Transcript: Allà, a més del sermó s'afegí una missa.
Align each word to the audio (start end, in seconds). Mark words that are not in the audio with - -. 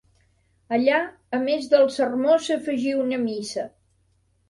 Allà, 0.77 1.01
a 1.37 1.41
més 1.45 1.69
del 1.75 1.87
sermó 1.99 2.41
s'afegí 2.49 2.99
una 3.07 3.25
missa. 3.31 3.71